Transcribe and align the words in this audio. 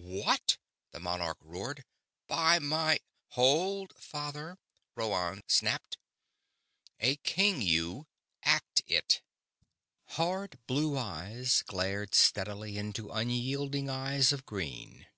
"What!" 0.00 0.58
the 0.92 1.00
monarch 1.00 1.38
roared. 1.40 1.84
"By 2.28 2.60
my...." 2.60 3.00
"Hold, 3.30 3.94
father!" 3.98 4.56
Rhoann 4.94 5.40
snapped. 5.48 5.98
"A 7.00 7.16
king 7.16 7.60
you 7.62 8.06
act 8.44 8.84
it!" 8.86 9.22
Hard 10.10 10.60
blue 10.68 10.96
eyes 10.96 11.64
glared 11.66 12.14
steadily 12.14 12.78
into 12.78 13.10
unyielding 13.10 13.90
eyes 13.90 14.30
of 14.32 14.46
green. 14.46 15.08